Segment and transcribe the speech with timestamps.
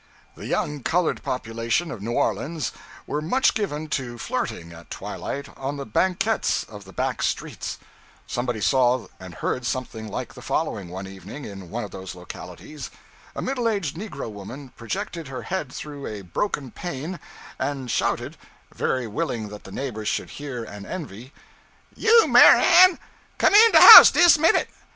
[0.33, 2.71] The young colored population of New Orleans
[3.05, 7.77] were much given to flirting, at twilight, on the banquettes of the back streets.
[8.25, 12.89] Somebody saw and heard something like the following, one evening, in one of those localities.
[13.35, 17.19] A middle aged negro woman projected her head through a broken pane
[17.59, 18.37] and shouted
[18.73, 21.31] (very willing that the neighbors should hear and envy),
[21.95, 22.97] 'You Mary Ann,
[23.37, 24.69] come in de house dis minute!